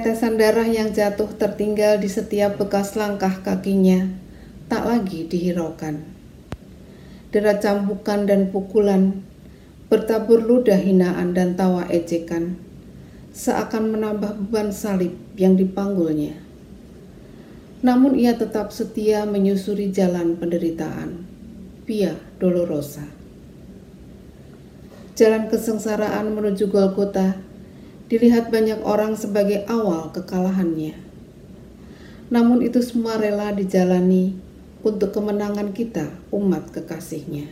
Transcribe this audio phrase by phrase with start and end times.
[0.00, 4.08] Tetesan darah yang jatuh tertinggal di setiap bekas langkah kakinya
[4.64, 6.00] tak lagi dihiraukan.
[7.28, 9.20] Derat cambukan dan pukulan
[9.92, 12.56] bertabur ludah hinaan dan tawa ejekan
[13.36, 16.32] seakan menambah beban salib yang dipanggulnya.
[17.84, 21.28] Namun ia tetap setia menyusuri jalan penderitaan,
[21.84, 23.04] Via Dolorosa.
[25.12, 27.49] Jalan kesengsaraan menuju Golgota
[28.10, 30.98] dilihat banyak orang sebagai awal kekalahannya.
[32.26, 34.34] Namun itu semua rela dijalani
[34.82, 37.46] untuk kemenangan kita umat kekasihnya.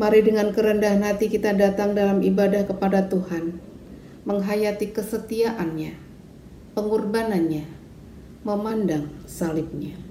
[0.00, 3.60] Mari dengan kerendahan hati kita datang dalam ibadah kepada Tuhan,
[4.24, 5.94] menghayati kesetiaannya,
[6.74, 7.64] pengorbanannya,
[8.42, 10.03] memandang salibnya.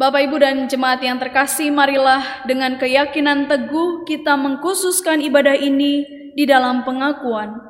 [0.00, 6.48] Bapak, Ibu, dan jemaat yang terkasih, marilah dengan keyakinan teguh kita mengkhususkan ibadah ini di
[6.48, 7.60] dalam pengakuan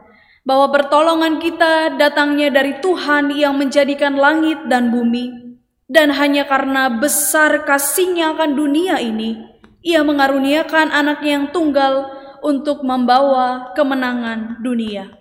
[0.47, 5.59] bahwa pertolongan kita datangnya dari Tuhan yang menjadikan langit dan bumi,
[5.91, 9.35] dan hanya karena besar kasihnya akan dunia ini,
[9.83, 12.15] ia mengaruniakan anaknya yang tunggal
[12.47, 15.19] untuk membawa kemenangan dunia.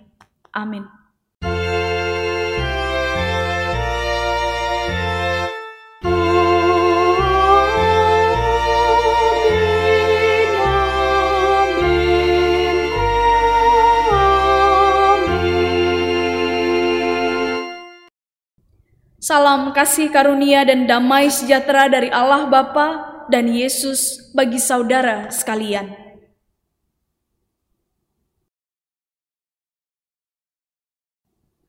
[0.54, 0.99] Amin.
[19.20, 25.92] Salam kasih karunia dan damai sejahtera dari Allah Bapa dan Yesus bagi saudara sekalian.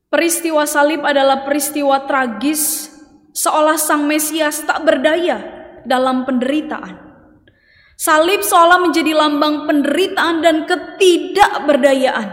[0.08, 2.88] Peristiwa salib adalah peristiwa tragis
[3.36, 5.44] seolah sang Mesias tak berdaya
[5.84, 7.04] dalam penderitaan.
[8.00, 12.28] Salib seolah menjadi lambang penderitaan dan ketidakberdayaan.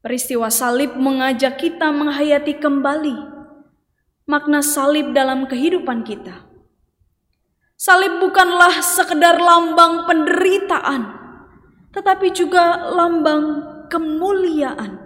[0.00, 3.35] Peristiwa salib mengajak kita menghayati kembali
[4.26, 6.42] makna salib dalam kehidupan kita.
[7.78, 11.02] Salib bukanlah sekedar lambang penderitaan,
[11.94, 14.98] tetapi juga lambang kemuliaan.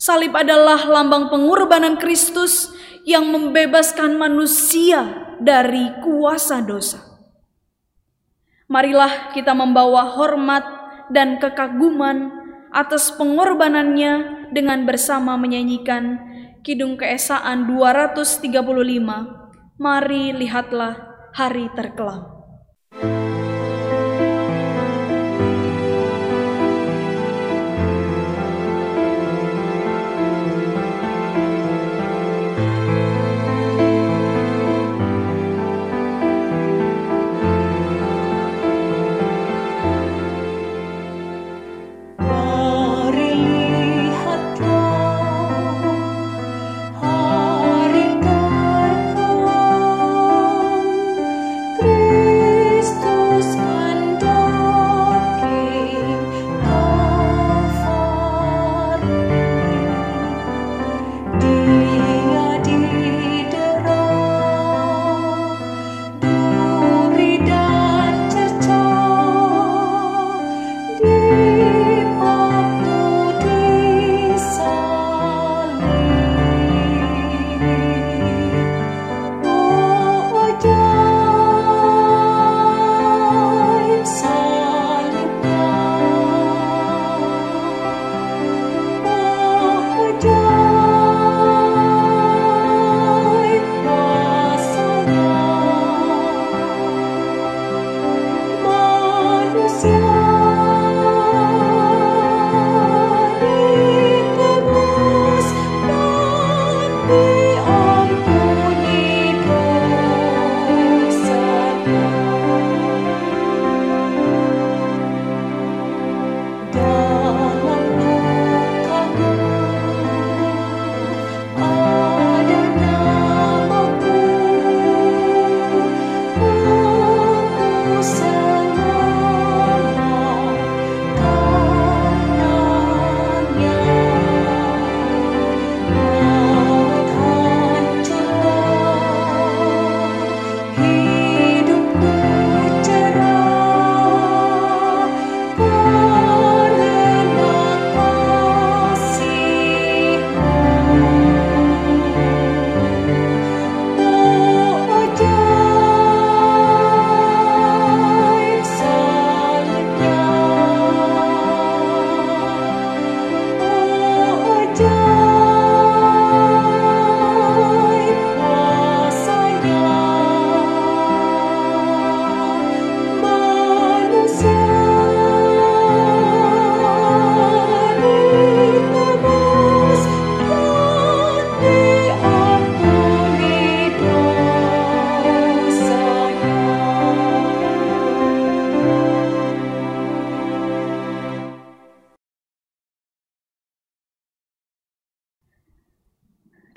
[0.00, 2.72] Salib adalah lambang pengorbanan Kristus
[3.04, 7.04] yang membebaskan manusia dari kuasa dosa.
[8.70, 10.64] Marilah kita membawa hormat
[11.10, 12.32] dan kekaguman
[12.70, 16.29] atas pengorbanannya dengan bersama menyanyikan
[16.60, 18.52] Kidung Keesaan 235,
[19.80, 20.92] Mari lihatlah
[21.32, 22.28] hari terkelam.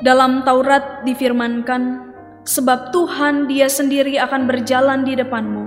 [0.04, 2.12] Dalam Taurat difirmankan,
[2.44, 5.64] sebab Tuhan dia sendiri akan berjalan di depanmu.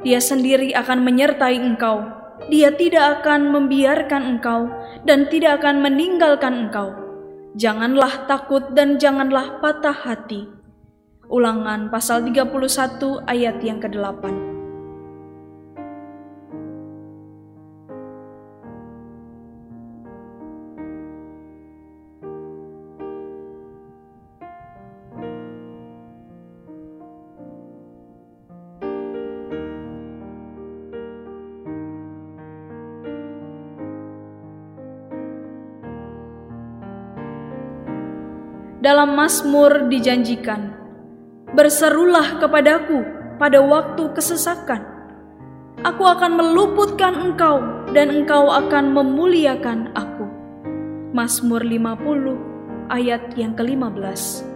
[0.00, 2.00] Dia sendiri akan menyertai engkau.
[2.48, 4.72] Dia tidak akan membiarkan engkau
[5.04, 6.96] dan tidak akan meninggalkan engkau.
[7.52, 10.48] Janganlah takut dan janganlah patah hati.
[11.28, 12.56] Ulangan pasal 31
[13.28, 14.41] ayat yang ke-8.
[38.82, 40.82] Dalam Mazmur dijanjikan,
[41.52, 43.04] Berserulah kepadaku
[43.36, 44.88] pada waktu kesesakan.
[45.84, 47.60] Aku akan meluputkan engkau
[47.92, 50.24] dan engkau akan memuliakan aku.
[51.12, 54.48] Mazmur 50 ayat yang ke-15.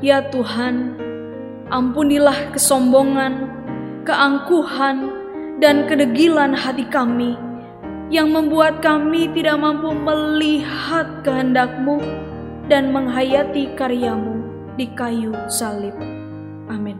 [0.00, 1.07] Ya Tuhan,
[1.68, 3.44] Ampunilah kesombongan,
[4.08, 5.12] keangkuhan,
[5.60, 7.36] dan kedegilan hati kami
[8.08, 12.00] yang membuat kami tidak mampu melihat kehendakmu
[12.72, 14.48] dan menghayati karyamu
[14.80, 15.92] di kayu salib.
[16.72, 16.96] Amin.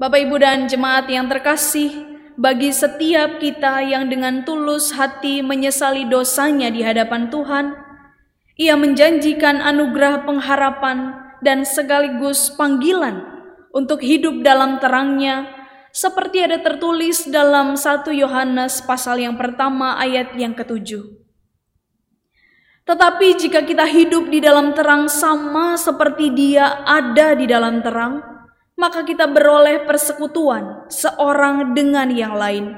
[0.00, 6.70] Bapak, Ibu, dan jemaat yang terkasih, bagi setiap kita yang dengan tulus hati menyesali dosanya
[6.70, 7.66] di hadapan Tuhan.
[8.54, 13.22] Ia menjanjikan anugerah pengharapan dan sekaligus panggilan
[13.74, 15.50] untuk hidup dalam terangnya,
[15.90, 21.02] seperti ada tertulis dalam 1 Yohanes pasal yang pertama ayat yang ketujuh.
[22.84, 28.33] Tetapi jika kita hidup di dalam terang sama seperti dia ada di dalam terang,
[28.74, 32.74] maka kita beroleh persekutuan seorang dengan yang lain.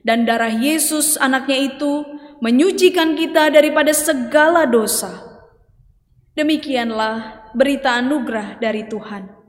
[0.00, 2.04] Dan darah Yesus anaknya itu
[2.40, 5.20] menyucikan kita daripada segala dosa.
[6.32, 9.39] Demikianlah berita anugerah dari Tuhan.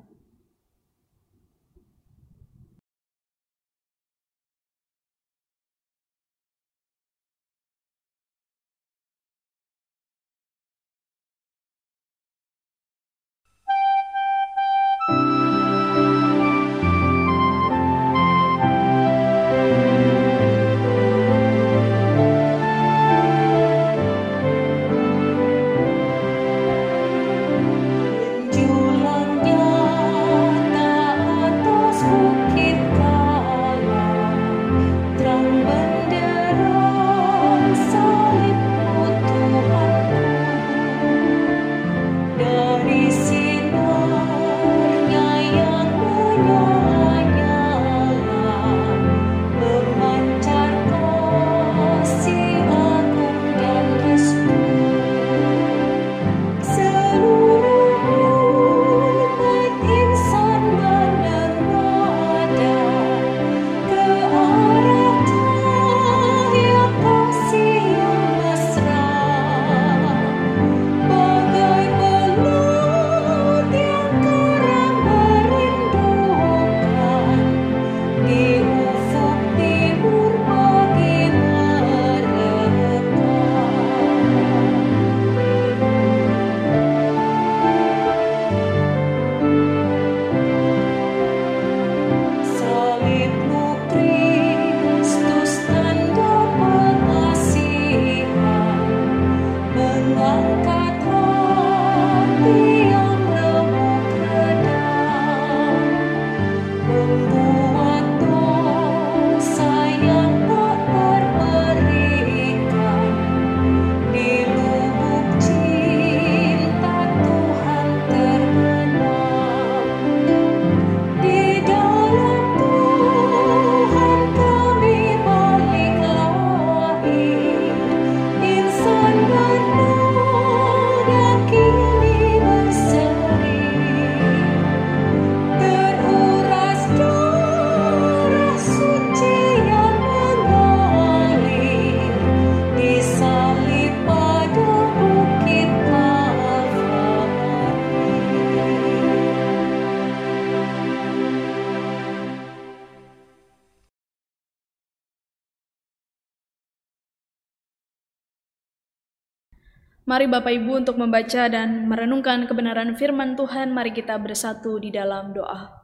[160.21, 165.33] Mari Bapak Ibu untuk membaca dan merenungkan kebenaran firman Tuhan, mari kita bersatu di dalam
[165.33, 165.81] doa.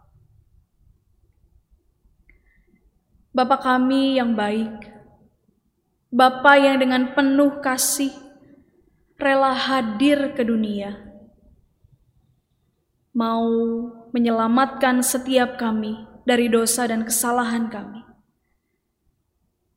[3.33, 4.93] Bapa kami yang baik,
[6.13, 8.13] Bapa yang dengan penuh kasih
[9.17, 11.01] rela hadir ke dunia,
[13.17, 13.49] mau
[14.13, 15.97] menyelamatkan setiap kami
[16.29, 18.05] dari dosa dan kesalahan kami.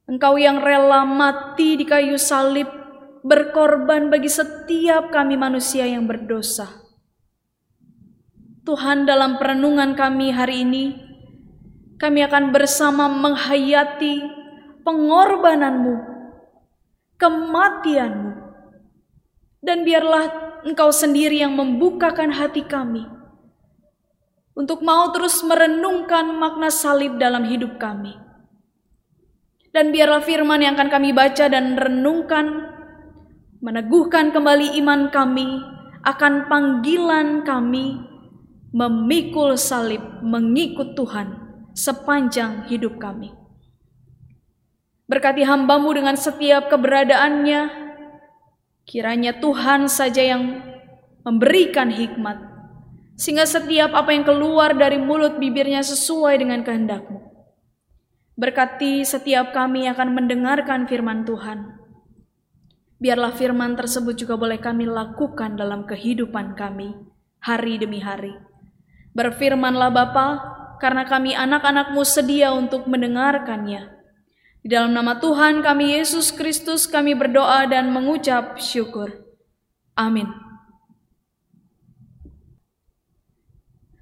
[0.04, 2.79] Engkau yang rela mati di kayu salib,
[3.20, 6.68] berkorban bagi setiap kami manusia yang berdosa.
[8.64, 10.84] Tuhan dalam perenungan kami hari ini,
[11.96, 14.20] kami akan bersama menghayati
[14.84, 15.96] pengorbananmu,
[17.16, 18.30] kematianmu,
[19.60, 20.24] dan biarlah
[20.64, 23.04] engkau sendiri yang membukakan hati kami
[24.56, 28.16] untuk mau terus merenungkan makna salib dalam hidup kami.
[29.70, 32.79] Dan biarlah firman yang akan kami baca dan renungkan
[33.60, 35.60] meneguhkan kembali iman kami
[36.00, 38.00] akan panggilan kami
[38.72, 41.36] memikul salib mengikut Tuhan
[41.76, 43.36] sepanjang hidup kami.
[45.10, 47.60] Berkati hambamu dengan setiap keberadaannya,
[48.86, 50.62] kiranya Tuhan saja yang
[51.26, 52.38] memberikan hikmat,
[53.18, 57.26] sehingga setiap apa yang keluar dari mulut bibirnya sesuai dengan kehendakmu.
[58.38, 61.79] Berkati setiap kami akan mendengarkan firman Tuhan.
[63.00, 66.92] Biarlah firman tersebut juga boleh kami lakukan dalam kehidupan kami
[67.40, 68.36] hari demi hari.
[69.16, 70.28] Berfirmanlah Bapa,
[70.80, 74.00] karena kami anak-anakmu sedia untuk mendengarkannya.
[74.60, 79.24] Di dalam nama Tuhan kami Yesus Kristus kami berdoa dan mengucap syukur.
[79.96, 80.28] Amin.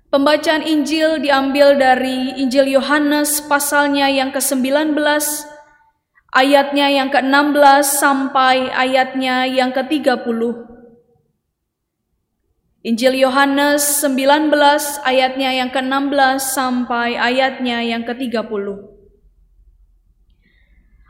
[0.09, 4.97] Pembacaan Injil diambil dari Injil Yohanes pasalnya yang ke-19,
[6.33, 10.69] ayatnya yang ke-16 sampai ayatnya yang ke-30.
[12.85, 14.55] Injil Yohanes 19
[15.05, 18.67] ayatnya yang ke-16 sampai ayatnya yang ke-30.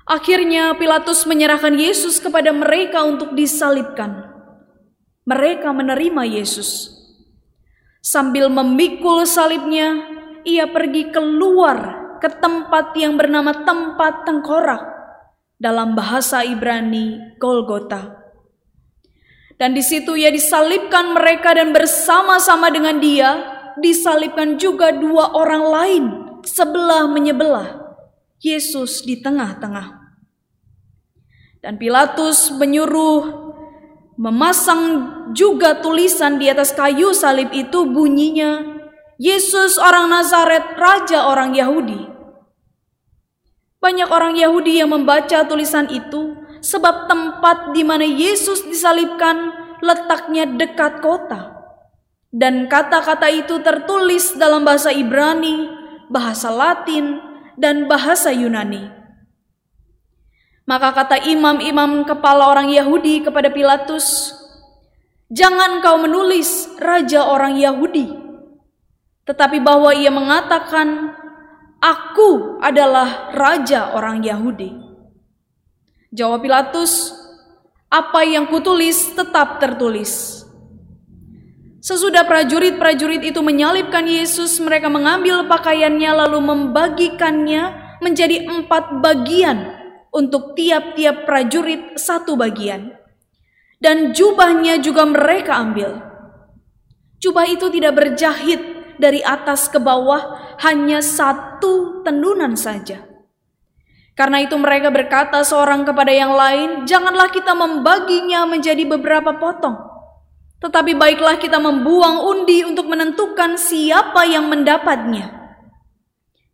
[0.08, 4.24] Akhirnya Pilatus menyerahkan Yesus kepada mereka untuk disalibkan.
[5.28, 6.96] Mereka menerima Yesus.
[8.00, 10.08] Sambil memikul salibnya,
[10.48, 11.76] ia pergi keluar
[12.24, 14.97] ke tempat yang bernama tempat tengkorak
[15.58, 18.14] dalam bahasa Ibrani Golgota.
[19.58, 23.30] Dan di situ ia disalibkan mereka dan bersama-sama dengan dia
[23.82, 26.04] disalibkan juga dua orang lain
[26.46, 27.90] sebelah menyebelah.
[28.38, 29.98] Yesus di tengah-tengah.
[31.58, 33.50] Dan Pilatus menyuruh
[34.14, 34.82] memasang
[35.34, 38.78] juga tulisan di atas kayu salib itu bunyinya
[39.18, 42.17] Yesus orang Nazaret, raja orang Yahudi.
[43.78, 50.98] Banyak orang Yahudi yang membaca tulisan itu sebab tempat di mana Yesus disalibkan letaknya dekat
[50.98, 51.54] kota.
[52.28, 55.70] Dan kata-kata itu tertulis dalam bahasa Ibrani,
[56.10, 57.22] bahasa Latin,
[57.56, 58.90] dan bahasa Yunani.
[60.68, 64.36] Maka kata imam-imam kepala orang Yahudi kepada Pilatus,
[65.32, 68.12] "Jangan kau menulis raja orang Yahudi,
[69.24, 71.17] tetapi bahwa ia mengatakan,
[71.78, 74.74] 'Aku adalah raja orang Yahudi.'"
[76.08, 77.12] Jawab Pilatus,
[77.88, 80.44] apa yang kutulis tetap tertulis.
[81.78, 89.72] Sesudah prajurit-prajurit itu menyalibkan Yesus, mereka mengambil pakaiannya lalu membagikannya menjadi empat bagian
[90.12, 92.92] untuk tiap-tiap prajurit satu bagian.
[93.78, 96.02] Dan jubahnya juga mereka ambil.
[97.22, 103.06] Jubah itu tidak berjahit dari atas ke bawah, hanya satu tendunan saja.
[104.18, 109.78] Karena itu mereka berkata seorang kepada yang lain, janganlah kita membaginya menjadi beberapa potong.
[110.58, 115.30] Tetapi baiklah kita membuang undi untuk menentukan siapa yang mendapatnya.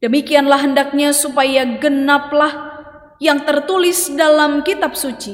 [0.05, 2.53] Demikianlah hendaknya supaya genaplah
[3.17, 5.33] yang tertulis dalam kitab suci.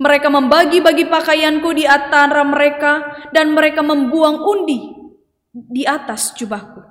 [0.00, 3.04] Mereka membagi-bagi pakaianku di antara mereka
[3.36, 4.95] dan mereka membuang undi
[5.56, 6.84] di atas jubahku.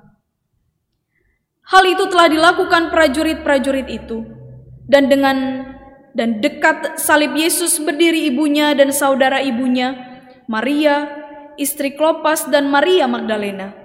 [1.70, 4.26] Hal itu telah dilakukan prajurit-prajurit itu
[4.86, 5.38] dan dengan
[6.16, 9.94] dan dekat salib Yesus berdiri ibunya dan saudara ibunya,
[10.48, 11.06] Maria,
[11.60, 13.76] istri Klopas dan Maria Magdalena.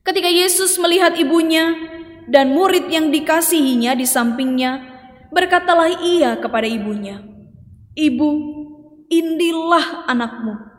[0.00, 1.76] Ketika Yesus melihat ibunya
[2.24, 4.80] dan murid yang dikasihinya di sampingnya,
[5.28, 7.20] berkatalah ia kepada ibunya,
[7.92, 8.30] "Ibu,
[9.12, 10.69] indilah anakmu."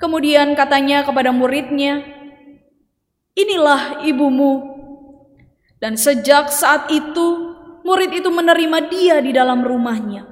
[0.00, 2.02] Kemudian katanya kepada muridnya,
[3.38, 4.74] "Inilah ibumu."
[5.78, 7.54] Dan sejak saat itu
[7.84, 10.24] murid itu menerima dia di dalam rumahnya.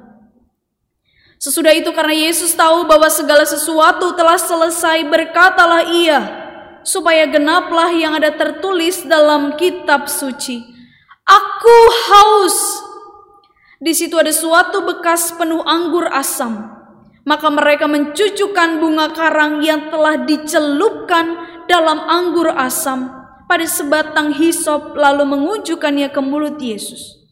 [1.37, 6.21] Sesudah itu karena Yesus tahu bahwa segala sesuatu telah selesai, berkatalah ia,
[6.87, 10.63] supaya genaplah yang ada tertulis dalam kitab suci.
[11.27, 12.59] Aku haus.
[13.83, 16.72] Di situ ada suatu bekas penuh anggur asam.
[17.23, 21.39] Maka mereka mencucukkan bunga karang yang telah dicelupkan
[21.71, 23.15] dalam anggur asam
[23.47, 27.23] pada sebatang hisop lalu mengunjukkannya ke mulut Yesus.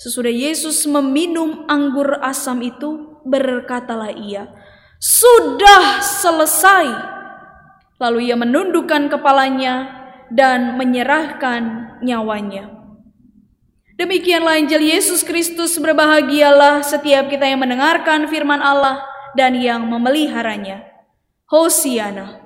[0.00, 4.48] Sesudah Yesus meminum anggur asam itu, berkatalah ia,
[4.96, 6.88] "Sudah selesai."
[8.00, 9.92] Lalu ia menundukkan kepalanya
[10.32, 12.79] dan menyerahkan nyawanya.
[14.00, 19.04] Demikianlah Injil Yesus Kristus berbahagialah setiap kita yang mendengarkan firman Allah
[19.36, 20.88] dan yang memeliharanya.
[21.44, 22.40] Hosiana.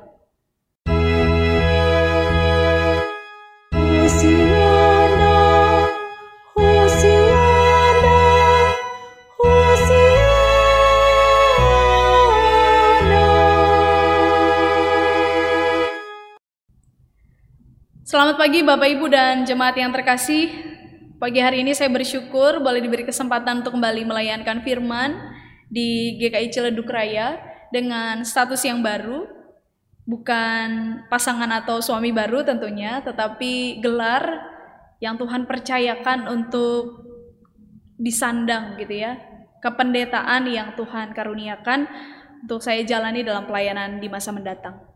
[18.03, 20.74] Selamat pagi Bapak Ibu dan jemaat yang terkasih.
[21.15, 25.15] Pagi hari ini saya bersyukur boleh diberi kesempatan untuk kembali melayankan firman
[25.71, 27.39] di GKI Ciledug Raya
[27.71, 29.23] dengan status yang baru.
[30.11, 30.69] Bukan
[31.07, 34.27] pasangan atau suami baru tentunya, tetapi gelar
[34.99, 37.07] yang Tuhan percayakan untuk
[37.95, 39.15] disandang gitu ya.
[39.63, 41.87] Kependetaan yang Tuhan karuniakan
[42.43, 44.94] untuk saya jalani dalam pelayanan di masa mendatang.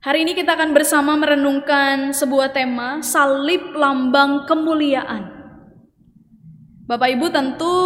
[0.00, 5.28] Hari ini kita akan bersama merenungkan sebuah tema salib lambang kemuliaan.
[6.88, 7.76] Bapak Ibu tentu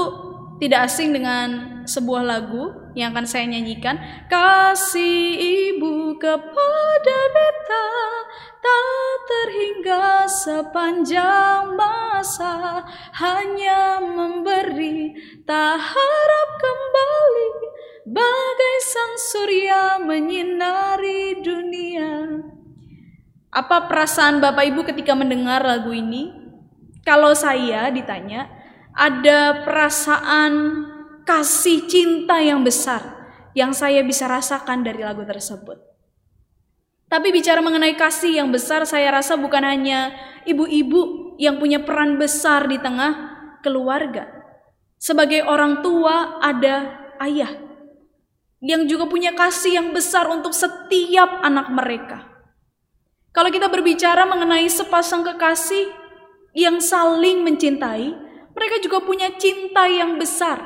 [0.63, 3.99] tidak asing dengan sebuah lagu yang akan saya nyanyikan.
[4.31, 7.89] Kasih Ibu kepada beta
[8.63, 12.87] tak terhingga sepanjang masa
[13.19, 17.51] hanya memberi tak harap kembali
[18.05, 22.45] bagai sang surya menyinari dunia.
[23.49, 26.29] Apa perasaan Bapak Ibu ketika mendengar lagu ini?
[27.01, 28.49] Kalau saya ditanya,
[28.93, 30.53] ada perasaan
[31.25, 33.01] kasih cinta yang besar
[33.57, 35.81] yang saya bisa rasakan dari lagu tersebut.
[37.09, 40.13] Tapi bicara mengenai kasih yang besar, saya rasa bukan hanya
[40.45, 44.27] ibu-ibu yang punya peran besar di tengah keluarga.
[44.99, 47.64] Sebagai orang tua, ada ayah
[48.65, 52.25] yang juga punya kasih yang besar untuk setiap anak mereka.
[53.37, 55.93] Kalau kita berbicara mengenai sepasang kekasih
[56.57, 58.17] yang saling mencintai,
[58.57, 60.65] mereka juga punya cinta yang besar.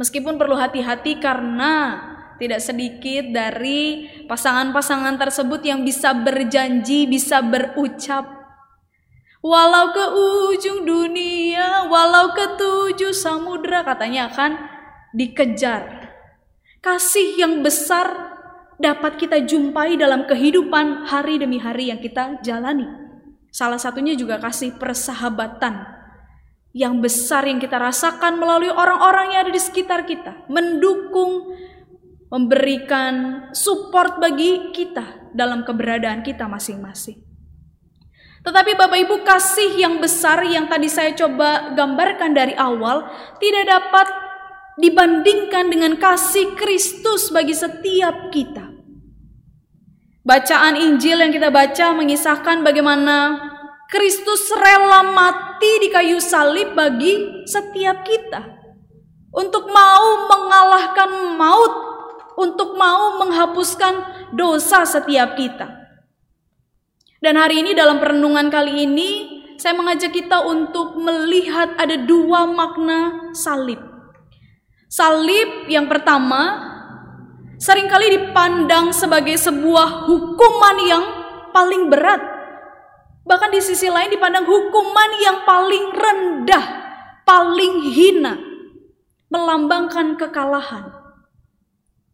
[0.00, 2.00] Meskipun perlu hati-hati karena
[2.40, 8.40] tidak sedikit dari pasangan-pasangan tersebut yang bisa berjanji, bisa berucap
[9.40, 10.04] Walau ke
[10.52, 14.60] ujung dunia, walau ke tujuh samudra katanya akan
[15.16, 15.99] dikejar
[16.80, 18.08] Kasih yang besar
[18.80, 22.88] dapat kita jumpai dalam kehidupan hari demi hari yang kita jalani.
[23.52, 25.84] Salah satunya juga kasih persahabatan
[26.72, 31.52] yang besar yang kita rasakan melalui orang-orang yang ada di sekitar kita, mendukung,
[32.32, 37.20] memberikan support bagi kita dalam keberadaan kita masing-masing.
[38.40, 43.04] Tetapi Bapak Ibu kasih yang besar yang tadi saya coba gambarkan dari awal
[43.36, 44.29] tidak dapat
[44.80, 48.72] dibandingkan dengan kasih Kristus bagi setiap kita.
[50.24, 53.40] Bacaan Injil yang kita baca mengisahkan bagaimana
[53.88, 58.60] Kristus rela mati di kayu salib bagi setiap kita.
[59.30, 61.74] Untuk mau mengalahkan maut,
[62.38, 63.94] untuk mau menghapuskan
[64.34, 65.66] dosa setiap kita.
[67.20, 69.10] Dan hari ini dalam perenungan kali ini,
[69.60, 73.89] saya mengajak kita untuk melihat ada dua makna salib.
[74.90, 76.66] Salib yang pertama
[77.62, 81.04] sering kali dipandang sebagai sebuah hukuman yang
[81.54, 82.18] paling berat.
[83.22, 86.64] Bahkan di sisi lain dipandang hukuman yang paling rendah,
[87.22, 88.34] paling hina,
[89.30, 90.90] melambangkan kekalahan.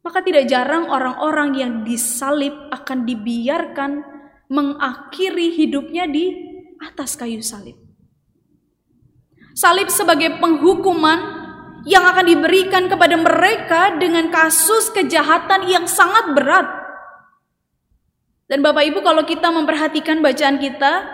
[0.04, 4.04] Maka tidak jarang orang-orang yang disalib akan dibiarkan
[4.52, 6.28] mengakhiri hidupnya di
[6.84, 7.80] atas kayu salib.
[9.56, 11.35] Salib sebagai penghukuman
[11.86, 16.66] yang akan diberikan kepada mereka dengan kasus kejahatan yang sangat berat.
[18.50, 21.06] Dan Bapak Ibu kalau kita memperhatikan bacaan kita,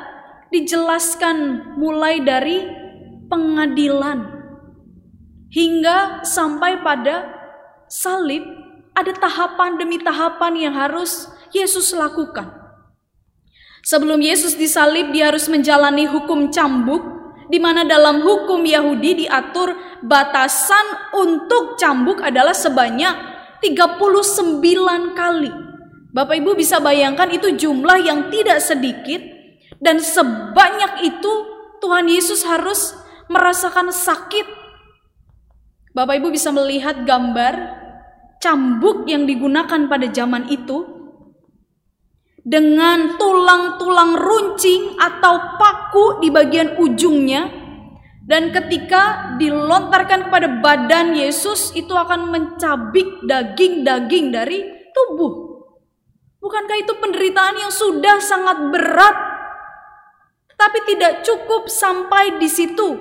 [0.48, 1.36] dijelaskan
[1.76, 2.64] mulai dari
[3.28, 4.42] pengadilan
[5.52, 7.28] hingga sampai pada
[7.88, 8.44] salib
[8.92, 12.48] ada tahapan demi tahapan yang harus Yesus lakukan.
[13.82, 17.21] Sebelum Yesus disalib, dia harus menjalani hukum cambuk
[17.52, 23.12] di mana dalam hukum Yahudi diatur batasan untuk cambuk adalah sebanyak
[23.60, 24.64] 39
[25.12, 25.52] kali.
[26.16, 29.20] Bapak Ibu bisa bayangkan itu jumlah yang tidak sedikit
[29.84, 31.32] dan sebanyak itu
[31.84, 32.96] Tuhan Yesus harus
[33.28, 34.48] merasakan sakit.
[35.92, 37.84] Bapak Ibu bisa melihat gambar
[38.40, 40.88] cambuk yang digunakan pada zaman itu
[42.42, 45.60] dengan tulang-tulang runcing atau
[45.92, 47.52] paku di bagian ujungnya
[48.24, 55.52] dan ketika dilontarkan kepada badan Yesus itu akan mencabik daging-daging dari tubuh.
[56.40, 59.16] Bukankah itu penderitaan yang sudah sangat berat?
[60.56, 62.96] Tapi tidak cukup sampai di situ.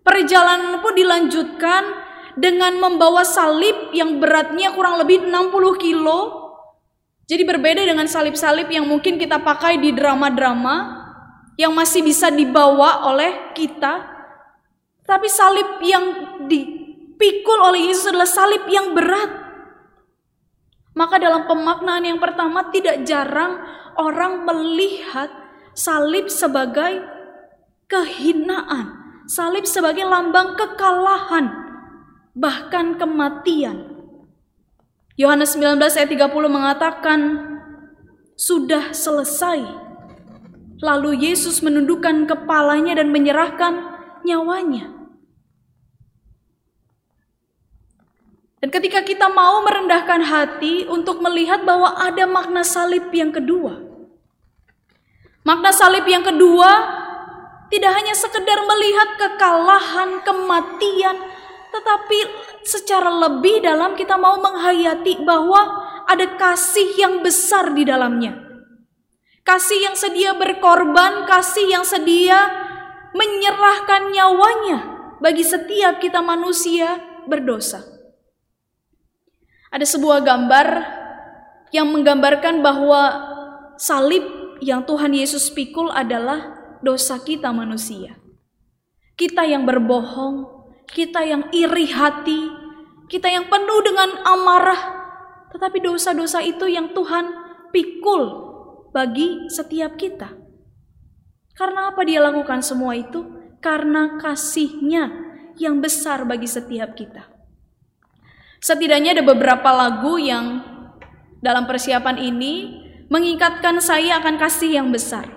[0.00, 1.84] Perjalanan pun dilanjutkan
[2.40, 5.52] dengan membawa salib yang beratnya kurang lebih 60
[5.84, 6.20] kilo
[7.26, 11.05] jadi berbeda dengan salib-salib yang mungkin kita pakai di drama-drama
[11.56, 14.16] yang masih bisa dibawa oleh kita.
[15.02, 16.04] Tapi salib yang
[16.46, 19.44] dipikul oleh Yesus adalah salib yang berat.
[20.96, 23.60] Maka dalam pemaknaan yang pertama tidak jarang
[24.00, 25.28] orang melihat
[25.76, 27.04] salib sebagai
[27.84, 31.52] kehinaan, salib sebagai lambang kekalahan,
[32.32, 33.92] bahkan kematian.
[35.16, 37.20] Yohanes 19 ayat 30 mengatakan,
[38.36, 39.85] sudah selesai.
[40.80, 43.96] Lalu Yesus menundukkan kepalanya dan menyerahkan
[44.26, 44.92] nyawanya.
[48.60, 53.78] Dan ketika kita mau merendahkan hati untuk melihat bahwa ada makna salib yang kedua.
[55.46, 56.70] Makna salib yang kedua
[57.70, 61.16] tidak hanya sekedar melihat kekalahan, kematian,
[61.70, 62.18] tetapi
[62.66, 68.45] secara lebih dalam kita mau menghayati bahwa ada kasih yang besar di dalamnya.
[69.46, 72.50] Kasih yang sedia berkorban, kasih yang sedia
[73.14, 74.78] menyerahkan nyawanya
[75.22, 76.98] bagi setiap kita manusia
[77.30, 77.86] berdosa.
[79.70, 80.68] Ada sebuah gambar
[81.70, 83.02] yang menggambarkan bahwa
[83.78, 84.26] salib
[84.58, 88.18] yang Tuhan Yesus pikul adalah dosa kita manusia.
[89.14, 90.42] Kita yang berbohong,
[90.90, 92.50] kita yang iri hati,
[93.06, 94.82] kita yang penuh dengan amarah,
[95.54, 97.30] tetapi dosa-dosa itu yang Tuhan
[97.70, 98.45] pikul
[98.96, 100.32] bagi setiap kita.
[101.52, 103.28] Karena apa dia lakukan semua itu?
[103.60, 105.12] Karena kasihnya
[105.60, 107.28] yang besar bagi setiap kita.
[108.64, 110.64] Setidaknya ada beberapa lagu yang
[111.44, 112.54] dalam persiapan ini
[113.12, 115.28] mengikatkan saya akan kasih yang besar.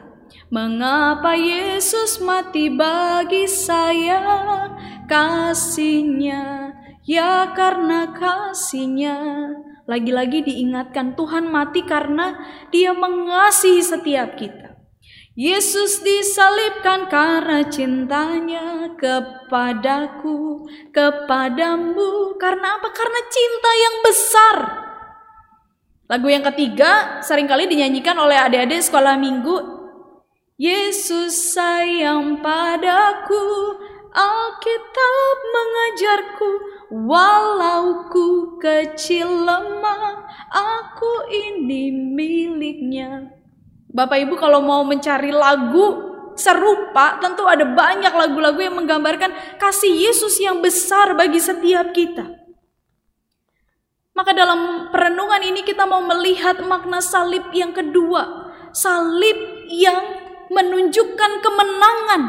[0.48, 4.24] Mengapa Yesus mati bagi saya
[5.06, 6.74] kasihnya
[7.06, 9.18] ya karena kasihnya
[9.90, 12.38] lagi-lagi diingatkan Tuhan mati karena
[12.70, 14.70] dia mengasihi setiap kita
[15.40, 22.36] Yesus disalibkan karena cintanya kepadaku, kepadamu.
[22.36, 22.92] Karena apa?
[22.92, 24.58] Karena cinta yang besar.
[26.12, 29.80] Lagu yang ketiga sering kali dinyanyikan oleh adik-adik sekolah minggu.
[30.60, 33.80] Yesus sayang padaku,
[34.12, 36.52] Alkitab mengajarku
[36.90, 43.30] Walau ku kecil lemah Aku ini miliknya.
[43.94, 50.42] Bapak Ibu kalau mau mencari lagu serupa Tentu ada banyak lagu-lagu yang menggambarkan Kasih Yesus
[50.42, 52.26] yang besar bagi setiap kita.
[54.18, 58.52] Maka dalam perenungan ini kita mau melihat makna salib yang kedua.
[58.74, 59.38] Salib
[59.70, 59.96] yang
[60.52, 62.22] menunjukkan kemenangan.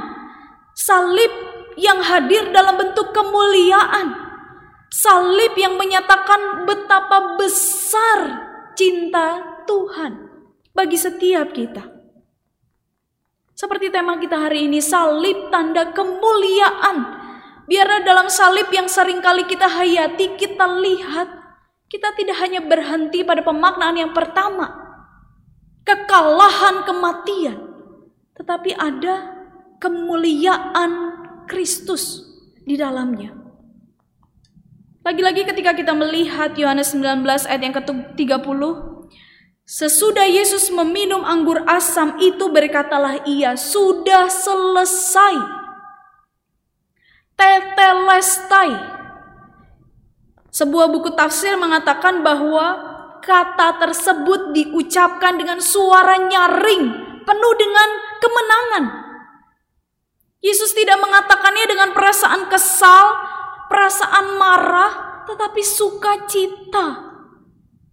[0.77, 1.33] Salib
[1.75, 4.20] yang hadir dalam bentuk kemuliaan.
[4.91, 8.19] Salib yang menyatakan betapa besar
[8.75, 10.19] cinta Tuhan
[10.75, 11.87] bagi setiap kita.
[13.55, 17.23] Seperti tema kita hari ini, salib tanda kemuliaan.
[17.71, 21.29] Biar dalam salib yang sering kali kita hayati, kita lihat,
[21.87, 24.75] kita tidak hanya berhenti pada pemaknaan yang pertama,
[25.87, 27.59] kekalahan kematian,
[28.35, 29.39] tetapi ada
[29.79, 30.91] kemuliaan
[31.47, 32.27] Kristus
[32.67, 33.40] di dalamnya.
[35.01, 38.61] Lagi-lagi ketika kita melihat Yohanes 19 ayat yang ke-30,
[39.65, 45.41] sesudah Yesus meminum anggur asam itu berkatalah ia, sudah selesai.
[47.33, 48.71] Tetelestai.
[50.53, 52.77] Sebuah buku tafsir mengatakan bahwa
[53.25, 56.85] kata tersebut diucapkan dengan suara nyaring,
[57.25, 57.89] penuh dengan
[58.21, 58.85] kemenangan,
[60.41, 63.40] Yesus tidak mengatakannya dengan perasaan kesal,
[63.71, 64.93] perasaan marah,
[65.31, 67.07] tetapi sukacita.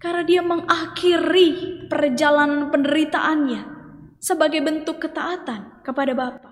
[0.01, 3.61] Karena dia mengakhiri perjalanan penderitaannya
[4.17, 6.51] sebagai bentuk ketaatan kepada Bapa.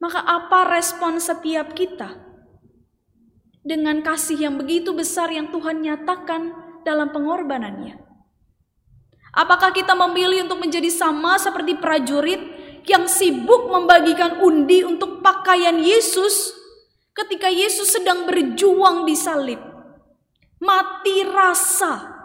[0.00, 2.14] Maka apa respon setiap kita
[3.60, 6.54] dengan kasih yang begitu besar yang Tuhan nyatakan
[6.86, 7.98] dalam pengorbanannya?
[9.34, 12.38] Apakah kita memilih untuk menjadi sama seperti prajurit
[12.86, 16.59] yang sibuk membagikan undi untuk pakaian Yesus
[17.14, 19.60] ketika Yesus sedang berjuang di salib?
[20.60, 22.20] Mati rasa.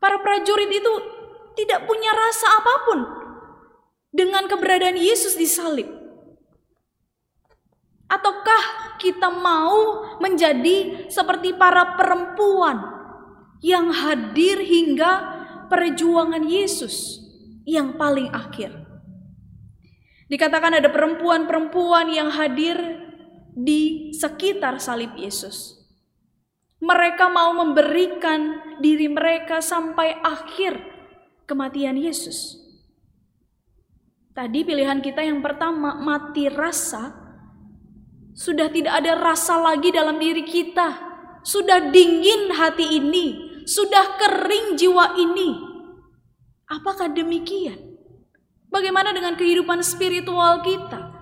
[0.00, 0.92] Para prajurit itu
[1.56, 3.00] tidak punya rasa apa pun
[4.12, 5.88] dengan keberadaan Yesus di salib.
[8.04, 12.84] Ataukah kita mau menjadi seperti para perempuan
[13.64, 15.12] yang hadir hingga
[15.72, 17.24] perjuangan Yesus
[17.64, 18.84] yang paling akhir?
[20.28, 23.03] Dikatakan ada perempuan-perempuan yang hadir
[23.54, 25.78] di sekitar salib Yesus.
[26.82, 30.76] Mereka mau memberikan diri mereka sampai akhir
[31.48, 32.60] kematian Yesus.
[34.34, 37.24] Tadi pilihan kita yang pertama mati rasa
[38.34, 41.14] sudah tidak ada rasa lagi dalam diri kita.
[41.46, 43.26] Sudah dingin hati ini.
[43.62, 45.54] Sudah kering jiwa ini.
[46.66, 47.78] Apakah demikian?
[48.66, 51.13] Bagaimana dengan kehidupan spiritual kita?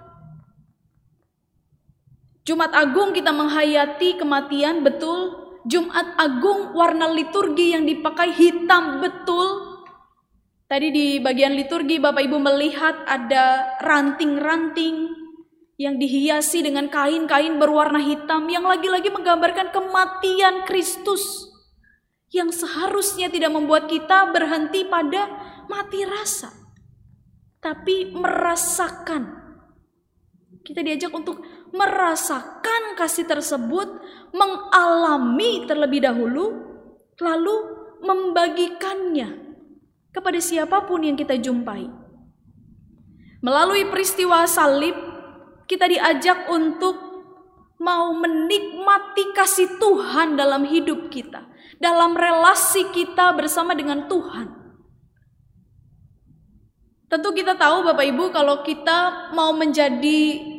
[2.43, 5.39] Jumat Agung kita menghayati kematian betul.
[5.63, 9.79] Jumat Agung warna liturgi yang dipakai hitam betul.
[10.67, 15.23] Tadi di bagian liturgi Bapak Ibu melihat ada ranting-ranting
[15.79, 21.47] yang dihiasi dengan kain-kain berwarna hitam yang lagi-lagi menggambarkan kematian Kristus
[22.33, 25.29] yang seharusnya tidak membuat kita berhenti pada
[25.69, 26.51] mati rasa
[27.63, 29.43] tapi merasakan
[30.63, 31.43] kita diajak untuk
[31.73, 33.89] merasakan kasih tersebut
[34.37, 36.53] mengalami terlebih dahulu
[37.21, 37.57] lalu
[38.05, 39.57] membagikannya
[40.13, 41.89] kepada siapa pun yang kita jumpai
[43.41, 44.95] melalui peristiwa salib
[45.67, 47.13] kita diajak untuk
[47.83, 51.43] mau menikmati kasih Tuhan dalam hidup kita,
[51.83, 54.63] dalam relasi kita bersama dengan Tuhan.
[57.11, 60.52] Tentu kita tahu Bapak Ibu kalau kita mau menjadi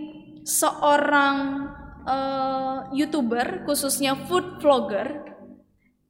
[0.43, 1.67] seorang
[2.07, 5.23] uh, YouTuber khususnya food vlogger,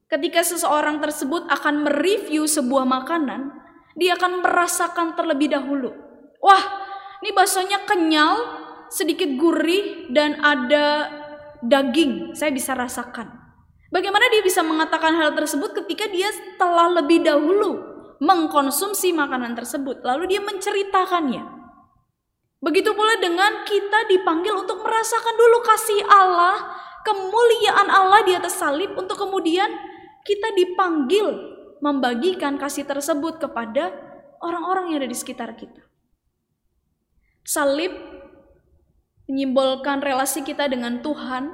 [0.10, 3.54] ketika seseorang tersebut akan mereview sebuah makanan,
[3.98, 5.94] dia akan merasakan terlebih dahulu.
[6.42, 6.64] Wah,
[7.24, 8.36] ini baksonya kenyal,
[8.90, 11.10] sedikit gurih dan ada
[11.64, 13.32] daging, saya bisa rasakan.
[13.94, 16.28] Bagaimana dia bisa mengatakan hal tersebut ketika dia
[16.58, 21.63] telah lebih dahulu mengkonsumsi makanan tersebut, lalu dia menceritakannya.
[22.64, 28.96] Begitu pula dengan kita dipanggil untuk merasakan dulu kasih Allah, kemuliaan Allah di atas salib
[28.96, 29.68] untuk kemudian
[30.24, 31.52] kita dipanggil
[31.84, 33.92] membagikan kasih tersebut kepada
[34.40, 35.84] orang-orang yang ada di sekitar kita.
[37.44, 37.92] Salib
[39.28, 41.52] menyimbolkan relasi kita dengan Tuhan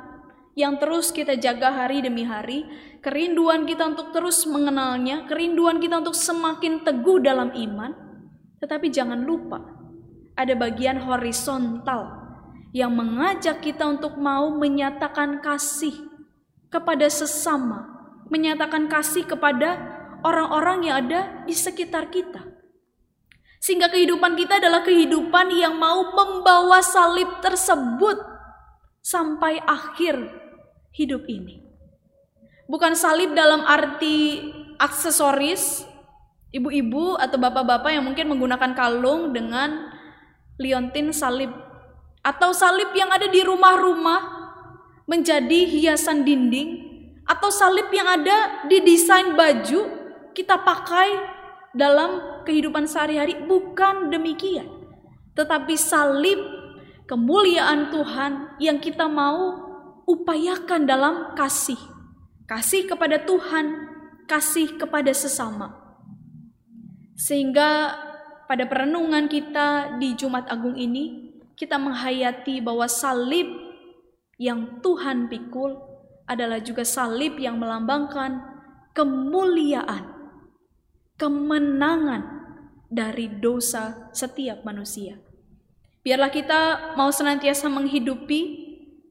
[0.53, 2.70] yang terus kita jaga hari demi hari,
[3.01, 7.97] kerinduan kita untuk terus mengenalnya, kerinduan kita untuk semakin teguh dalam iman.
[8.62, 9.78] Tetapi jangan lupa,
[10.39, 12.15] ada bagian horizontal
[12.71, 15.91] yang mengajak kita untuk mau menyatakan kasih
[16.71, 17.91] kepada sesama,
[18.31, 19.75] menyatakan kasih kepada
[20.23, 22.39] orang-orang yang ada di sekitar kita.
[23.59, 28.15] Sehingga kehidupan kita adalah kehidupan yang mau membawa salib tersebut
[29.03, 30.15] sampai akhir
[30.95, 31.59] hidup ini.
[32.69, 34.39] Bukan salib dalam arti
[34.79, 35.83] aksesoris,
[36.55, 39.99] ibu-ibu atau bapak-bapak yang mungkin menggunakan kalung dengan
[40.60, 41.49] liontin salib
[42.20, 44.38] atau salib yang ada di rumah-rumah
[45.07, 46.86] menjadi hiasan dinding
[47.24, 49.82] atau salib yang ada di desain baju
[50.36, 51.10] kita pakai
[51.74, 54.68] dalam kehidupan sehari-hari bukan demikian.
[55.34, 56.38] Tetapi salib
[57.07, 59.55] kemuliaan Tuhan yang kita mau
[60.10, 61.78] upayakan dalam kasih.
[62.49, 63.89] Kasih kepada Tuhan,
[64.26, 65.70] kasih kepada sesama.
[67.14, 67.93] Sehingga
[68.50, 73.45] pada perenungan kita di Jumat Agung ini, kita menghayati bahwa salib
[74.41, 75.78] yang Tuhan pikul
[76.26, 78.41] adalah juga salib yang melambangkan
[78.97, 80.18] kemuliaan
[81.14, 82.41] kemenangan
[82.89, 85.22] dari dosa setiap manusia.
[86.02, 88.41] Biarlah kita mau senantiasa menghidupi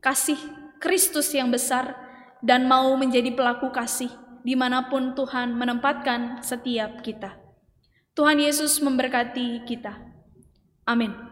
[0.02, 0.40] kasih
[0.82, 1.94] Kristus yang besar
[2.42, 4.10] dan mau menjadi pelaku kasih
[4.42, 7.47] di mana pun Tuhan menempatkan setiap kita.
[8.18, 9.94] Tuhan Yesus memberkati kita.
[10.82, 11.27] Amin.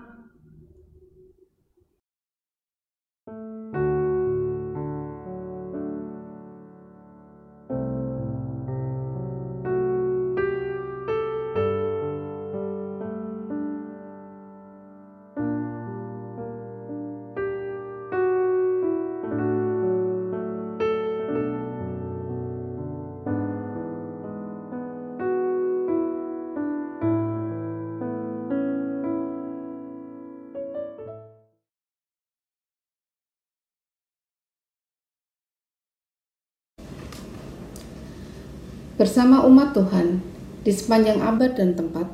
[38.97, 40.25] Bersama umat Tuhan
[40.65, 42.09] di sepanjang abad dan tempat,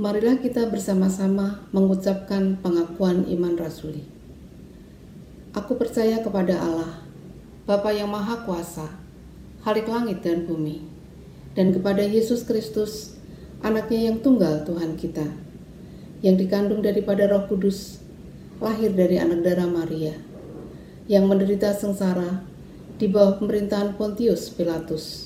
[0.00, 4.00] marilah kita bersama-sama mengucapkan pengakuan iman rasuli.
[5.52, 7.04] Aku percaya kepada Allah,
[7.68, 8.88] Bapa yang Maha Kuasa,
[9.60, 10.88] Halik langit dan bumi,
[11.52, 13.20] dan kepada Yesus Kristus,
[13.60, 15.36] anaknya yang tunggal Tuhan kita,
[16.24, 18.00] yang dikandung daripada roh kudus,
[18.56, 20.16] lahir dari anak darah Maria,
[21.12, 22.40] yang menderita sengsara
[22.96, 25.25] di bawah pemerintahan Pontius Pilatus,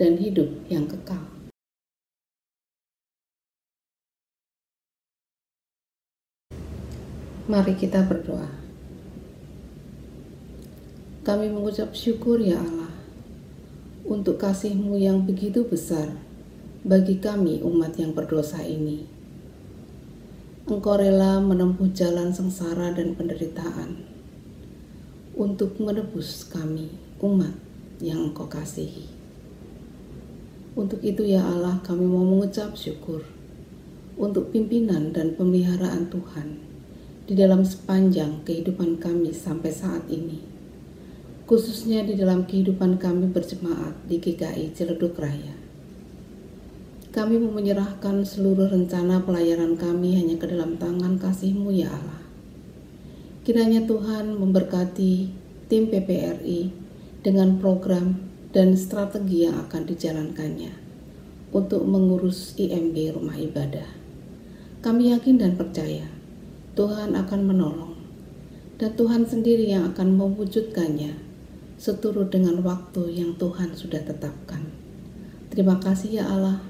[0.00, 1.20] dan hidup yang kekal.
[7.50, 8.48] Mari kita berdoa.
[11.22, 12.90] Kami mengucap syukur ya Allah
[14.02, 16.10] untuk kasih-Mu yang begitu besar
[16.82, 19.06] bagi kami umat yang berdosa ini.
[20.66, 24.02] Engkau rela menempuh jalan sengsara dan penderitaan
[25.34, 26.90] untuk menebus kami
[27.22, 27.54] umat
[28.02, 29.21] yang Engkau kasihi.
[30.72, 33.28] Untuk itu ya Allah kami mau mengucap syukur
[34.16, 36.56] untuk pimpinan dan pemeliharaan Tuhan
[37.28, 40.40] di dalam sepanjang kehidupan kami sampai saat ini,
[41.44, 45.52] khususnya di dalam kehidupan kami berjemaat di GKI Ciledug Raya.
[47.12, 52.24] Kami mau menyerahkan seluruh rencana pelayanan kami hanya ke dalam tangan kasih-Mu ya Allah.
[53.44, 55.12] Kiranya Tuhan memberkati
[55.68, 56.72] tim PPRI
[57.20, 60.72] dengan program dan strategi yang akan dijalankannya
[61.52, 63.88] untuk mengurus IMB rumah ibadah.
[64.84, 66.04] Kami yakin dan percaya
[66.72, 67.96] Tuhan akan menolong,
[68.76, 71.16] dan Tuhan sendiri yang akan mewujudkannya
[71.76, 74.64] seturut dengan waktu yang Tuhan sudah tetapkan.
[75.52, 76.64] Terima kasih ya Allah,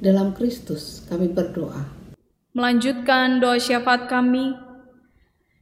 [0.00, 1.88] dalam Kristus kami berdoa.
[2.52, 4.56] Melanjutkan doa syafaat kami,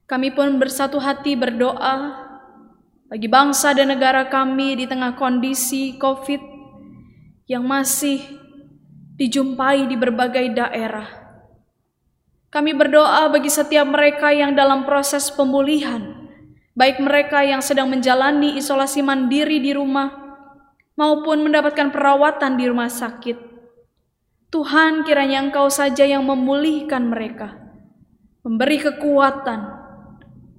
[0.06, 2.23] kami pun bersatu hati berdoa
[3.14, 6.42] bagi bangsa dan negara kami di tengah kondisi COVID
[7.46, 8.18] yang masih
[9.14, 11.06] dijumpai di berbagai daerah.
[12.50, 16.26] Kami berdoa bagi setiap mereka yang dalam proses pemulihan,
[16.74, 20.10] baik mereka yang sedang menjalani isolasi mandiri di rumah
[20.98, 23.38] maupun mendapatkan perawatan di rumah sakit.
[24.50, 27.62] Tuhan, kiranya Engkau saja yang memulihkan mereka,
[28.42, 29.70] memberi kekuatan,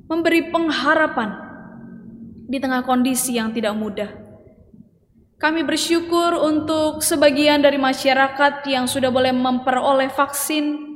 [0.07, 1.44] memberi pengharapan
[2.45, 4.09] di tengah kondisi yang tidak mudah.
[5.35, 10.95] Kami bersyukur untuk sebagian dari masyarakat yang sudah boleh memperoleh vaksin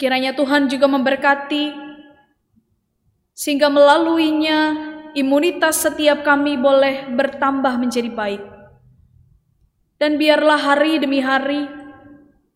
[0.00, 1.76] Kiranya Tuhan juga memberkati
[3.36, 4.72] sehingga melaluinya
[5.12, 8.40] imunitas setiap kami boleh bertambah menjadi baik.
[10.00, 11.68] Dan biarlah hari demi hari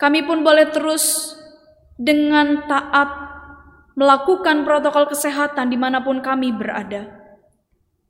[0.00, 1.36] kami pun boleh terus
[2.00, 3.12] dengan taat
[3.92, 7.23] melakukan protokol kesehatan di mana pun kami berada.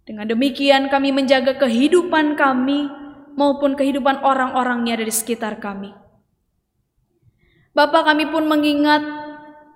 [0.05, 2.92] Dengan demikian kami menjaga kehidupan kami
[3.40, 5.96] maupun kehidupan orang-orangnya dari sekitar kami.
[7.74, 9.02] Bapak kami pun mengingat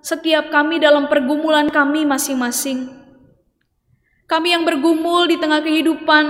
[0.05, 2.93] setiap kami dalam pergumulan kami masing-masing.
[4.29, 6.25] Kami yang bergumul di tengah kehidupan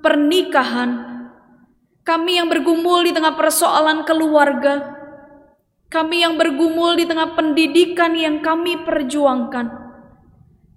[0.00, 0.90] pernikahan,
[2.06, 4.94] kami yang bergumul di tengah persoalan keluarga,
[5.90, 9.66] kami yang bergumul di tengah pendidikan yang kami perjuangkan,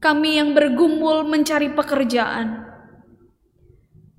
[0.04, 2.68] kami yang bergumul mencari pekerjaan,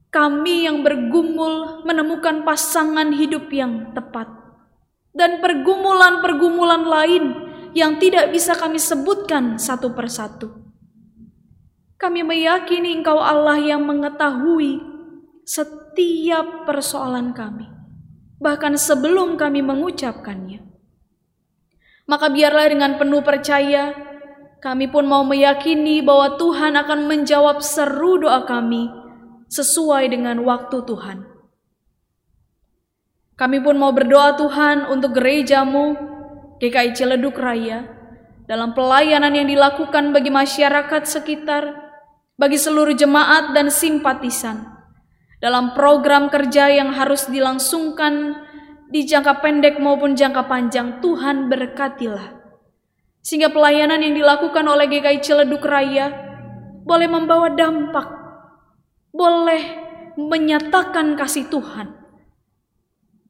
[0.08, 4.24] kami yang bergumul menemukan pasangan hidup yang tepat,
[5.12, 7.24] dan pergumulan-pergumulan lain
[7.76, 10.56] yang tidak bisa kami sebutkan satu persatu.
[12.00, 14.80] Kami meyakini Engkau Allah yang mengetahui
[15.44, 17.68] setiap persoalan kami,
[18.40, 20.64] bahkan sebelum kami mengucapkannya.
[22.08, 24.13] Maka biarlah dengan penuh percaya,
[24.64, 28.88] kami pun mau meyakini bahwa Tuhan akan menjawab seru doa kami
[29.52, 31.28] sesuai dengan waktu Tuhan.
[33.36, 35.92] Kami pun mau berdoa Tuhan untuk gerejamu,
[36.64, 37.84] GKI Ciledug Raya
[38.48, 41.68] dalam pelayanan yang dilakukan bagi masyarakat sekitar,
[42.40, 44.64] bagi seluruh jemaat dan simpatisan,
[45.44, 48.32] dalam program kerja yang harus dilangsungkan
[48.88, 52.43] di jangka pendek maupun jangka panjang, Tuhan berkatilah.
[53.24, 56.12] Sehingga pelayanan yang dilakukan oleh GKI Ciledug Raya
[56.84, 58.04] boleh membawa dampak,
[59.08, 59.62] boleh
[60.20, 62.04] menyatakan kasih Tuhan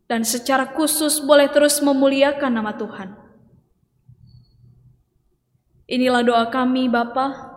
[0.04, 3.16] dan secara khusus boleh terus memuliakan nama Tuhan.
[5.84, 7.54] Inilah doa kami Bapa,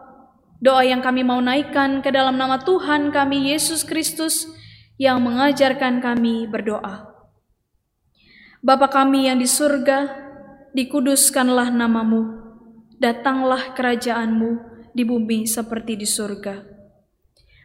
[0.60, 4.48] doa yang kami mau naikkan ke dalam nama Tuhan kami Yesus Kristus
[5.00, 7.08] yang mengajarkan kami berdoa.
[8.60, 10.27] Bapa kami yang di surga,
[10.78, 12.38] dikuduskanlah namamu,
[13.02, 14.62] datanglah kerajaanmu
[14.94, 16.62] di bumi seperti di surga.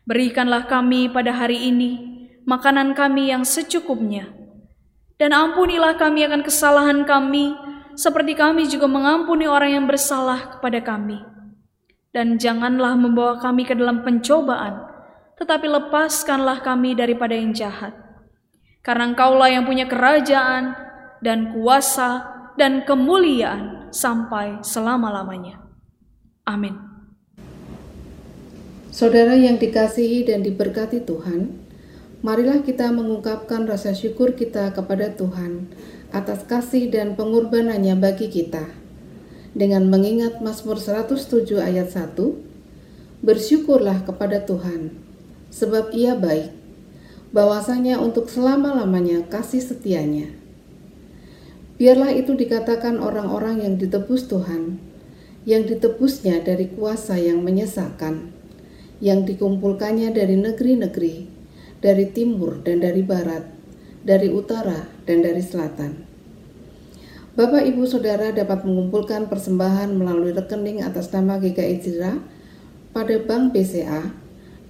[0.08, 1.90] Berikanlah kami pada hari ini
[2.48, 4.32] makanan kami yang secukupnya,
[5.20, 7.52] dan ampunilah kami akan kesalahan kami,
[8.00, 11.20] seperti kami juga mengampuni orang yang bersalah kepada kami.
[12.16, 14.88] Dan janganlah membawa kami ke dalam pencobaan,
[15.36, 17.92] tetapi lepaskanlah kami daripada yang jahat.
[18.80, 20.76] Karena engkaulah yang punya kerajaan,
[21.22, 25.62] dan kuasa, dan kemuliaan sampai selama-lamanya.
[26.48, 26.74] Amin.
[28.92, 31.48] Saudara yang dikasihi dan diberkati Tuhan,
[32.20, 35.72] marilah kita mengungkapkan rasa syukur kita kepada Tuhan
[36.12, 38.68] atas kasih dan pengorbanannya bagi kita.
[39.56, 42.16] Dengan mengingat Mazmur 107 ayat 1,
[43.22, 44.98] Bersyukurlah kepada Tuhan,
[45.54, 46.50] sebab ia baik,
[47.30, 50.41] bahwasanya untuk selama-lamanya kasih setianya.
[51.82, 54.78] Biarlah itu dikatakan orang-orang yang ditebus Tuhan,
[55.42, 58.30] yang ditebusnya dari kuasa yang menyesakkan,
[59.02, 61.26] yang dikumpulkannya dari negeri-negeri,
[61.82, 63.50] dari timur dan dari barat,
[64.06, 66.06] dari utara dan dari selatan.
[67.34, 72.22] Bapak, Ibu, Saudara dapat mengumpulkan persembahan melalui rekening atas nama GKI Jira
[72.94, 74.06] pada Bank BCA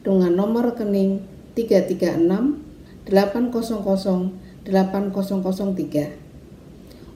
[0.00, 1.20] dengan nomor rekening
[1.52, 3.68] 336 800
[4.64, 6.21] 8003.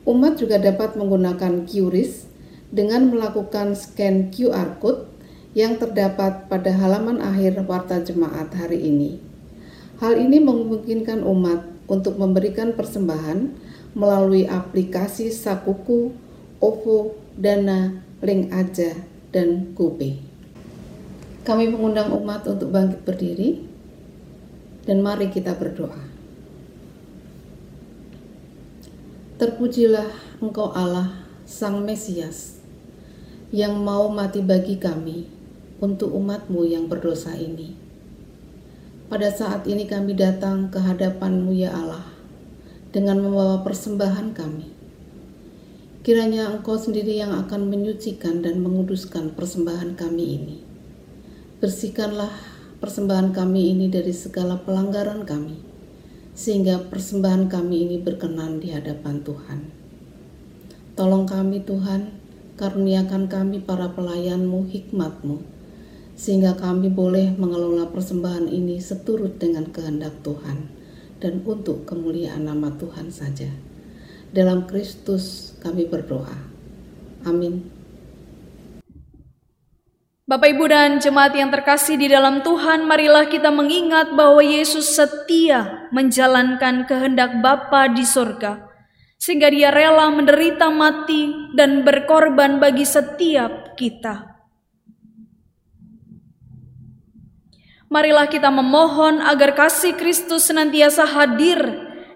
[0.07, 2.31] Umat juga dapat menggunakan QRIS
[2.71, 5.11] dengan melakukan scan QR code
[5.59, 9.19] yang terdapat pada halaman akhir warta jemaat hari ini.
[9.99, 13.51] Hal ini memungkinkan umat untuk memberikan persembahan
[13.99, 16.15] melalui aplikasi Sakuku,
[16.63, 18.95] OVO, Dana, Link Aja,
[19.35, 20.23] dan GoPay.
[21.43, 23.59] Kami mengundang umat untuk bangkit berdiri
[24.87, 26.06] dan mari kita berdoa.
[29.37, 31.12] Terpujilah Engkau Allah,
[31.45, 32.61] Sang Mesias,
[33.53, 35.28] yang mau mati bagi kami
[35.80, 37.87] untuk umatmu yang berdosa ini
[39.07, 42.03] pada saat ini kami datang ke hadapan-Mu ya Allah
[42.91, 44.66] dengan membawa persembahan kami.
[46.03, 50.57] Kiranya Engkau sendiri yang akan menyucikan dan menguduskan persembahan kami ini.
[51.62, 52.30] Bersihkanlah
[52.82, 55.55] persembahan kami ini dari segala pelanggaran kami,
[56.37, 59.61] sehingga persembahan kami ini berkenan di hadapan Tuhan.
[60.93, 62.12] Tolong kami Tuhan,
[62.61, 65.41] karuniakan kami para pelayanmu hikmatmu,
[66.12, 70.68] sehingga kami boleh mengelola persembahan ini seturut dengan kehendak Tuhan
[71.20, 73.49] dan untuk kemuliaan nama Tuhan saja.
[74.32, 76.37] Dalam Kristus kami berdoa.
[77.24, 77.76] Amin.
[80.27, 85.87] Bapak, Ibu, dan jemaat yang terkasih di dalam Tuhan, marilah kita mengingat bahwa Yesus setia
[85.95, 88.66] menjalankan kehendak Bapa di sorga,
[89.22, 94.35] sehingga dia rela menderita mati dan berkorban bagi setiap kita.
[97.87, 101.62] Marilah kita memohon agar kasih Kristus senantiasa hadir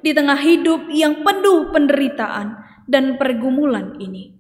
[0.03, 2.59] di tengah hidup yang penuh penderitaan
[2.91, 4.40] dan pergumulan ini.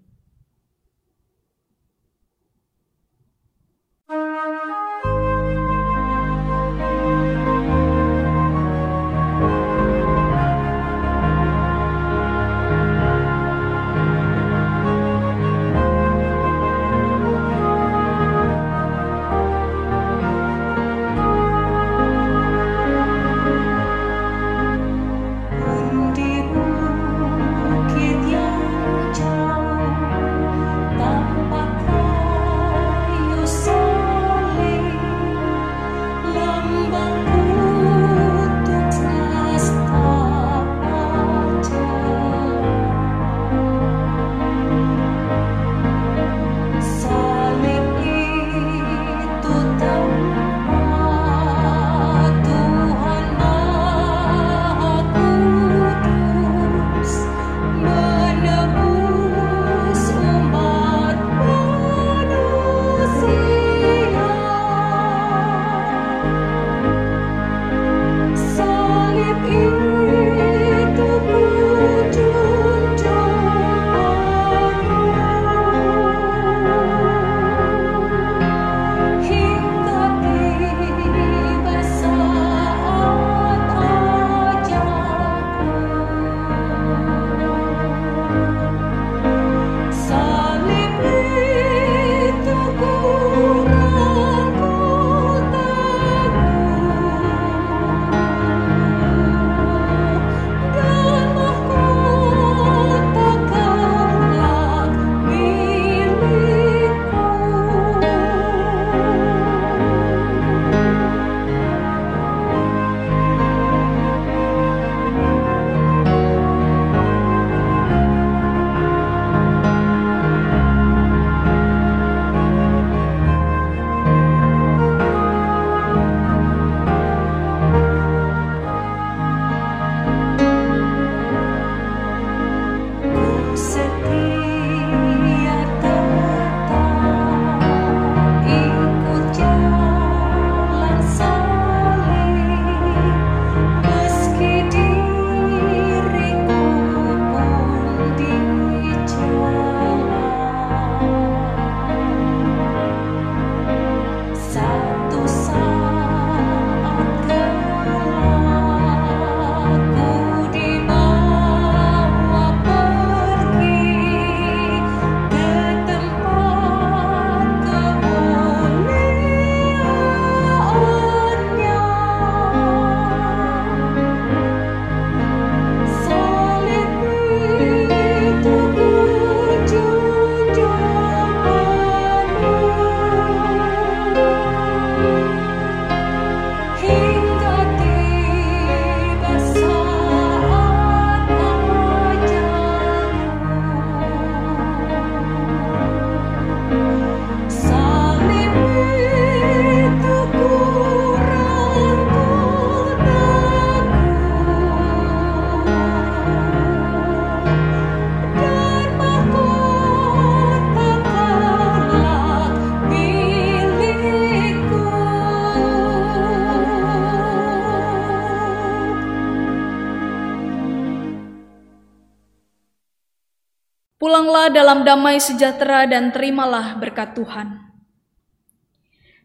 [224.82, 227.70] Damai sejahtera dan terimalah berkat Tuhan.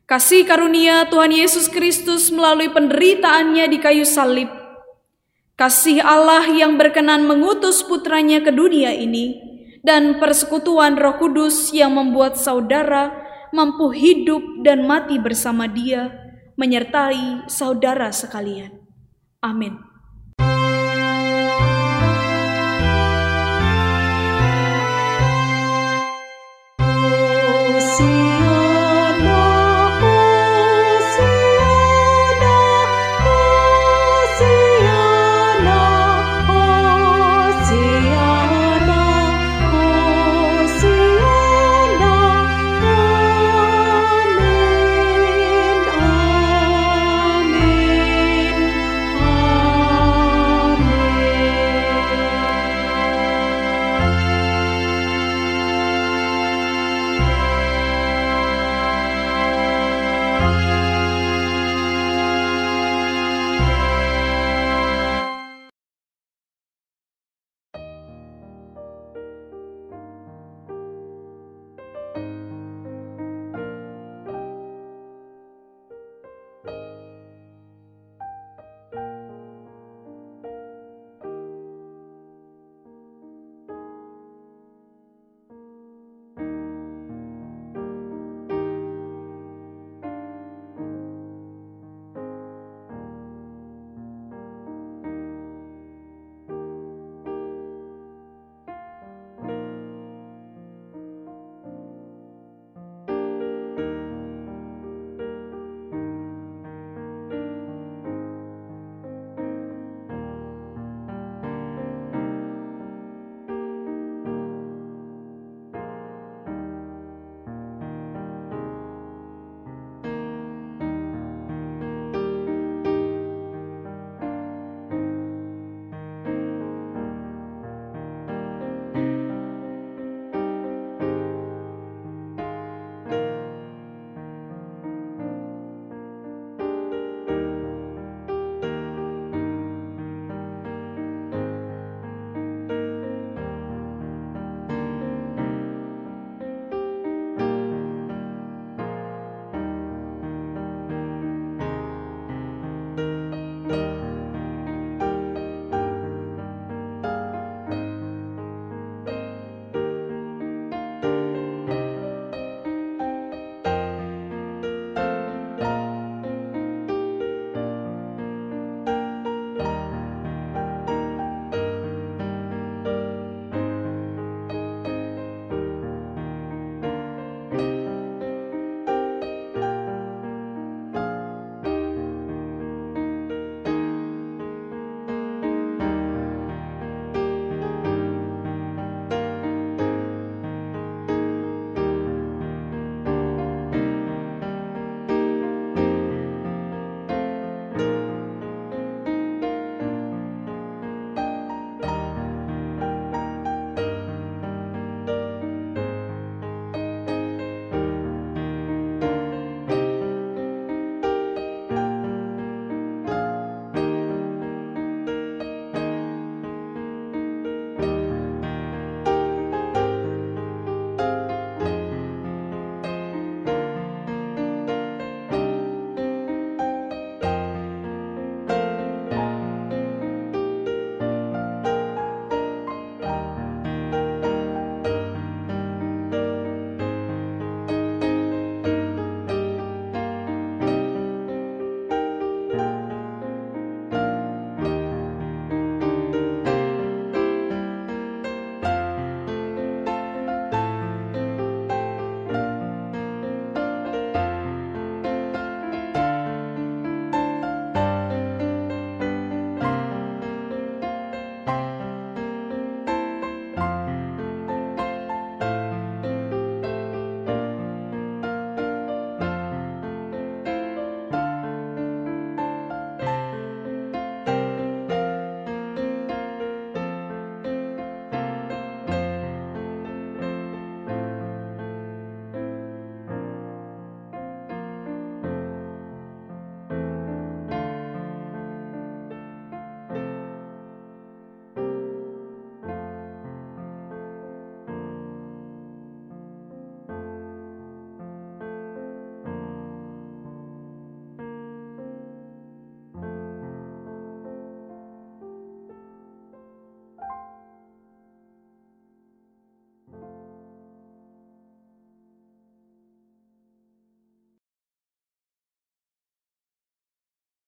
[0.06, 4.53] Kasih karunia Tuhan Yesus Kristus melalui penderitaannya di kayu salib,
[5.58, 9.41] kasih Allah yang berkenan mengutus putranya ke dunia ini,
[9.82, 13.18] dan persekutuan roh kudus yang membuat saudara
[13.49, 16.14] mampu hidup dan mati bersama dia,
[16.53, 18.78] menyertai saudara sekalian.
[19.41, 19.95] Amin.